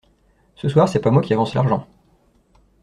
[0.55, 1.85] Ce soir c'est pas moi qui avance l'argent.